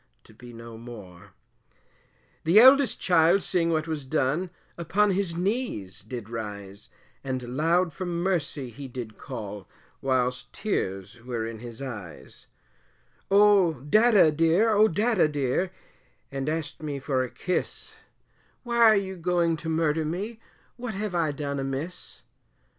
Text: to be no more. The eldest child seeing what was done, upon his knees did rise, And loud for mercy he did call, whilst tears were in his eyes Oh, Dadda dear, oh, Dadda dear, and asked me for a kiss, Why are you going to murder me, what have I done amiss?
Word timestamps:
to 0.23 0.33
be 0.33 0.51
no 0.51 0.79
more. 0.79 1.33
The 2.43 2.59
eldest 2.59 2.99
child 2.99 3.43
seeing 3.43 3.69
what 3.69 3.87
was 3.87 4.03
done, 4.03 4.49
upon 4.75 5.11
his 5.11 5.35
knees 5.35 6.01
did 6.01 6.27
rise, 6.27 6.89
And 7.23 7.55
loud 7.55 7.93
for 7.93 8.07
mercy 8.07 8.71
he 8.71 8.87
did 8.87 9.19
call, 9.19 9.67
whilst 10.01 10.51
tears 10.53 11.23
were 11.23 11.45
in 11.45 11.59
his 11.59 11.83
eyes 11.83 12.47
Oh, 13.29 13.75
Dadda 13.87 14.31
dear, 14.35 14.71
oh, 14.71 14.87
Dadda 14.87 15.31
dear, 15.31 15.69
and 16.31 16.49
asked 16.49 16.81
me 16.81 16.97
for 16.97 17.21
a 17.21 17.29
kiss, 17.29 17.93
Why 18.63 18.77
are 18.79 18.95
you 18.95 19.15
going 19.15 19.55
to 19.57 19.69
murder 19.69 20.03
me, 20.03 20.39
what 20.77 20.95
have 20.95 21.13
I 21.13 21.31
done 21.31 21.59
amiss? 21.59 22.23